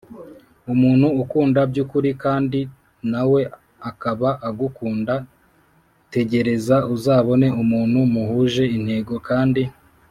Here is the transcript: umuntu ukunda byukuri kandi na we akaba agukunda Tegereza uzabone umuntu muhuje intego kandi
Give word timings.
umuntu 0.73 1.07
ukunda 1.21 1.59
byukuri 1.71 2.09
kandi 2.23 2.59
na 3.11 3.21
we 3.31 3.41
akaba 3.89 4.29
agukunda 4.49 5.13
Tegereza 6.13 6.75
uzabone 6.95 7.47
umuntu 7.61 7.99
muhuje 8.13 8.63
intego 8.77 9.15
kandi 9.29 9.61